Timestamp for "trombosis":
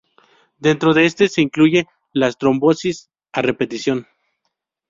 2.39-3.11